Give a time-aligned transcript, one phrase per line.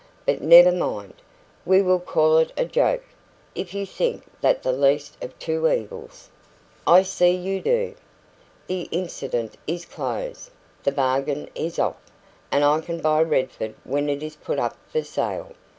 [0.25, 1.13] But never mind.
[1.63, 3.03] We will call it a joke,
[3.53, 6.27] if you think that the least of two evils.
[6.87, 7.93] I see you do.
[8.65, 10.49] The incident is closed.
[10.81, 12.01] The bargain is off.
[12.51, 15.51] And I can buy Redford when it is put up for sale.